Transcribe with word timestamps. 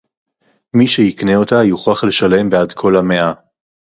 מי 0.73 0.87
שיקנה 0.87 1.35
אותה 1.35 1.55
יוכרח 1.65 2.03
לשלם 2.03 2.49
בעד 2.49 2.73
כל 2.73 2.95
המאה. 2.97 3.33